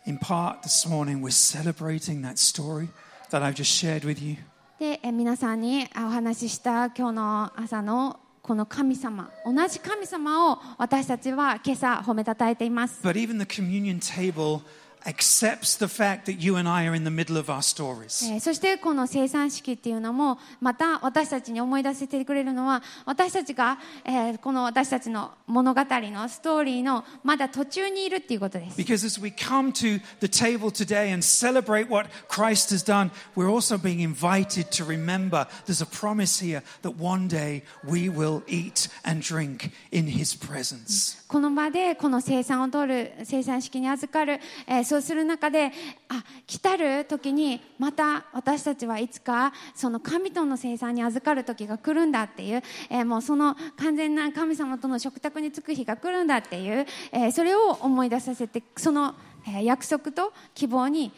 [0.05, 2.89] In part, this morning, we're celebrating that story
[3.32, 4.38] that I've just shared with you.
[4.80, 13.01] で、えー皆さんにお話しした今日の朝のこの神様、同じ神様を私たちは今朝褒めたたえています。
[13.01, 14.61] But even the communion table
[15.07, 18.24] accepts the fact that you and I are in the middle of our stories.
[18.31, 28.81] えーそしてこの生産式っていうのもまた私たちに思い出せてくれるのは私たちが、えーこの私たちの物語のストーリーのまだ途中にいるっていうことです。
[28.81, 33.49] Because as we come to the table today and celebrate what Christ has done, we're
[33.51, 38.89] also being invited to remember there's a promise here that one day we will eat
[39.05, 41.16] and drink in his presence.
[41.29, 45.72] この場でこの生産を取る生産式に預かる、えー そうする中で
[46.08, 59.16] あ来たる時にまた私たちはいつかその神との生産に預かる時が来るんだっていう、えーもうその完全な神様との食卓に着く日が来るんだっていう、えーそれを思い出させてその、
[59.64, 61.12] 約束と希望に、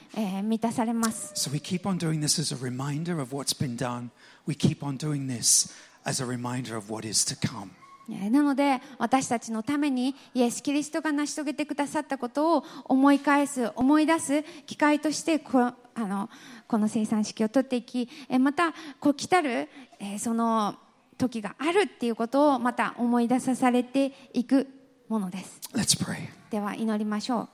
[0.44, 1.34] 満たされます。
[1.36, 4.10] So we keep on doing this as a reminder of what's been done.
[4.48, 5.74] We keep on doing this
[6.06, 7.72] as a reminder of what is to come.
[8.10, 16.30] えーなので私たちのためにイエス・キリストが成し遂げてくださったことを思い返す思い出す機会としてこあの
[16.68, 20.76] この生産式を取っていきえーまたこう来たる、えーその
[21.18, 24.68] 時があるっていうことをまた思い出さされていく
[25.08, 26.18] ものです Let's pray.
[26.52, 27.50] では祈りましょう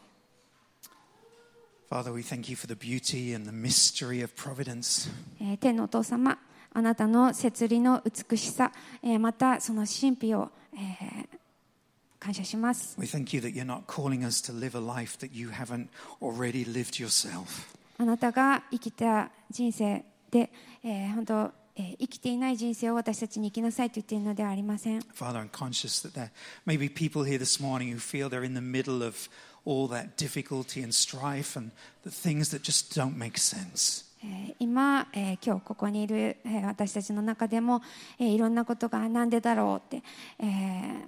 [1.94, 5.12] Father, we thank you for the beauty and the mystery of providence.
[5.40, 6.40] えー天のお父様
[6.74, 8.72] あなたの摂理の美しさ、
[9.04, 11.28] えーまたその神秘を、えー
[12.20, 15.88] 感謝します We thank you that you're not calling us to live a life that you haven't
[16.22, 17.66] already lived yourself.
[17.98, 20.52] あなたが生きた人生で、
[20.84, 21.34] えー本当、
[21.76, 25.00] えー生きていない人生を私たちに生きなさいと言っているのではありません。
[25.16, 26.30] Father, I'm conscious that there
[26.68, 29.28] may be people here this morning who feel they're in the middle of
[29.66, 31.72] all that difficulty and strife and
[32.04, 34.06] the things that just don't make sense.
[34.24, 37.82] えー今、え今日ここにいる、え私たちの中でも、
[38.20, 40.04] えいろんなことがなんでだろうって、
[40.40, 41.04] え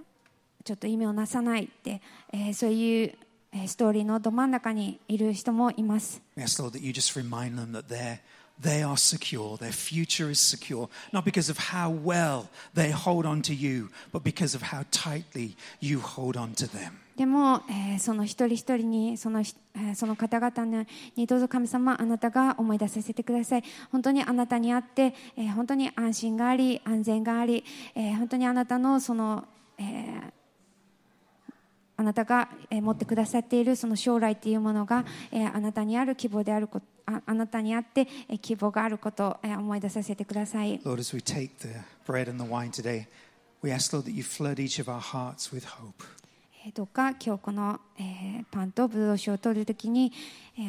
[0.63, 2.01] ちょっと意味をなさないって、
[2.31, 3.13] えそういう、
[3.51, 6.21] えーストーリーのど真ん中にいる人もいます。
[6.35, 8.19] Yes, Lord, that you just remind them that they're,
[8.59, 13.43] they are secure, their future is secure, not because of how well they hold on
[13.43, 17.02] to you, but because of how tightly you hold on to them.
[17.15, 20.85] でも、えーその一人一人にその,えーその方々
[21.15, 27.63] にどうぞ神様あなたが思い出させてください本当にあなたにあって、えー本当に安心があり安全があり、
[27.95, 29.45] えー本当にあなたのその、
[29.77, 30.31] えー
[31.95, 41.69] あなたが持ってくださっているその将来というものが、えーあなたにある希望であることああなたにあって、えー希望があることを、えー思い出させてください Lord, as we take the
[42.07, 43.05] bread and the wine today,
[43.61, 46.03] we ask, Lord, that you flood each of our hearts with hope.
[46.71, 47.81] どか今日この
[48.51, 50.13] パンとブドウ酒を取るときに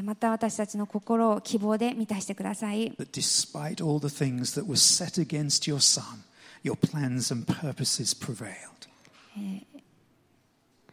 [0.03, 2.92] また私たちの心を希望で満たしてください。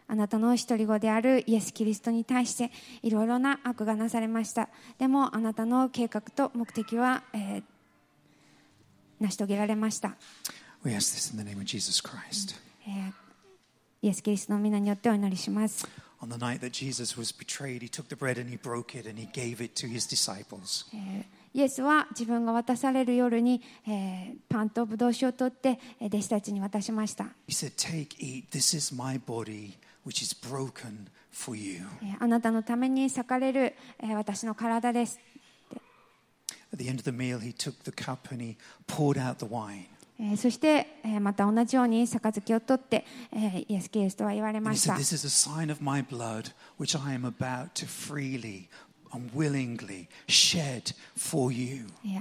[0.07, 2.69] あなたの一人子であるイエス・キリストに対して
[3.01, 4.69] いろいろな悪がなされました。
[4.99, 7.23] でもあなたの計画と目的は
[9.19, 10.15] 成し遂げられました。
[14.01, 15.87] イエス・キリストの皆によってお祈りします。
[16.21, 19.19] On the night that Jesus was betrayed, he took the bread and he broke it and
[19.19, 20.85] he gave it to his disciples.
[20.95, 21.23] えー
[21.53, 29.73] イエスは自分が渡される夜に、えーパンとブドウ酒を取ってえー弟子たちに渡しました、He said, Take, eat, this is my body,
[30.05, 31.81] which is broken for you.
[32.01, 35.19] えーあなたのために裂かれる、えー私の体です
[36.73, 38.55] At the end of the meal, he took the cup and he
[38.87, 39.87] poured out the wine.
[40.37, 40.87] そして
[41.19, 43.05] また同じように杯を取って、
[43.67, 44.93] イエス・ケースとは言われました。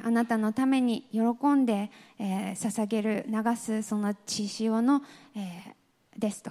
[0.05, 1.21] あなたのために喜
[1.55, 5.03] んで捧げる、流すその血潮の
[6.17, 6.51] ですと。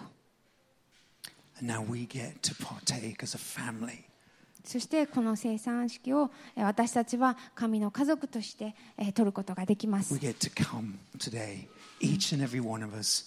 [4.66, 11.68] そしてこの生産式をえー私たちは神の家族としてえー取ることができま We す get to come today,
[12.02, 13.26] each and every one of us,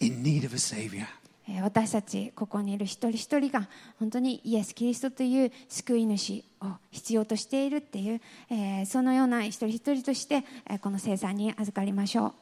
[0.00, 1.06] in need of a Savior.
[1.48, 3.68] えー私たちここにいる一人一人が
[3.98, 12.32] 本当にイエス・キリストという救い主を必要としているっていう、えーそのような一人一人としてえーこの生産に預かりましょう